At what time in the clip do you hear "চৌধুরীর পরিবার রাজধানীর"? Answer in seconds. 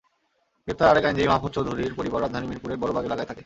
1.55-2.49